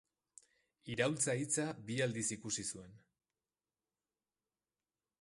Iraultza 0.93 1.35
hitza 1.41 1.67
bi 1.91 1.99
aldiz 2.07 2.25
ikusi 2.39 2.67
zuen. 2.75 2.99